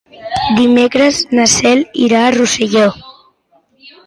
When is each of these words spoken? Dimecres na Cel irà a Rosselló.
Dimecres 0.59 1.19
na 1.39 1.45
Cel 1.51 1.83
irà 2.07 2.23
a 2.23 2.33
Rosselló. 2.39 2.89